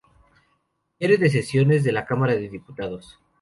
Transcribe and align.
Diario 0.99 1.19
de 1.19 1.29
sesiones 1.29 1.83
de 1.83 1.91
la 1.91 2.05
Cámara 2.07 2.33
de 2.35 2.49
Diputados. 2.49 3.19